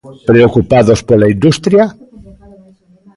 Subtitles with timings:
[0.29, 1.83] ¿Preocupados pola industria?